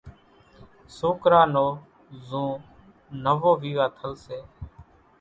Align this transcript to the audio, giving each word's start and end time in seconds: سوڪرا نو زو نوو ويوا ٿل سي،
سوڪرا 0.97 1.41
نو 1.53 1.67
زو 2.27 2.45
نوو 3.23 3.51
ويوا 3.61 3.85
ٿل 3.97 4.11
سي، 4.25 4.39